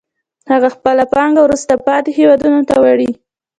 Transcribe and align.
هغه 0.51 0.69
خپله 0.75 1.03
پانګه 1.13 1.41
وروسته 1.43 1.73
پاتې 1.87 2.09
هېوادونو 2.17 2.61
ته 2.69 2.75
وړي 2.83 3.09